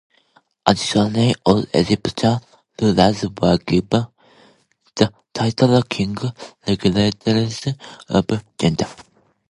[0.65, 2.39] Additionally, all Egyptian
[2.81, 4.07] rulers were given
[4.95, 6.17] the title 'king',
[6.67, 7.67] regardless
[8.09, 8.27] of
[8.57, 8.87] gender.